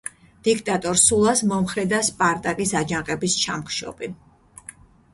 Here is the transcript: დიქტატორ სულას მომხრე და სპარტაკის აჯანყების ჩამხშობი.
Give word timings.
დიქტატორ 0.45 0.99
სულას 1.01 1.43
მომხრე 1.51 1.85
და 1.93 2.01
სპარტაკის 2.09 2.75
აჯანყების 2.83 3.39
ჩამხშობი. 3.47 4.15